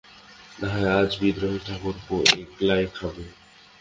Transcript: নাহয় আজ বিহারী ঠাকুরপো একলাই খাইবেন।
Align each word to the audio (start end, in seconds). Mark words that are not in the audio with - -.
নাহয় 0.59 0.89
আজ 0.99 1.11
বিহারী 1.19 1.59
ঠাকুরপো 1.67 2.15
একলাই 2.33 2.83
খাইবেন। 2.95 3.29